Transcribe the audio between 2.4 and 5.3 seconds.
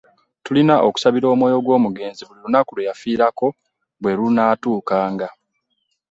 lunaku lweyafiirako bwe lunaatuukanga.